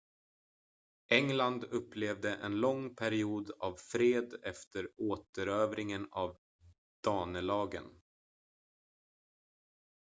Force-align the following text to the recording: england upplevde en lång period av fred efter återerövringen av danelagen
england 1.09 1.63
upplevde 1.63 2.33
en 2.35 2.55
lång 2.59 2.95
period 2.95 3.51
av 3.59 3.73
fred 3.75 4.33
efter 4.43 4.87
återerövringen 4.97 6.07
av 6.11 6.37
danelagen 7.03 7.89